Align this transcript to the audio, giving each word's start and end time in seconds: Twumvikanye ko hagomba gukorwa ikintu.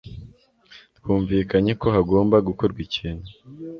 Twumvikanye 0.97 1.71
ko 1.81 1.87
hagomba 1.95 2.35
gukorwa 2.47 2.79
ikintu. 2.87 3.27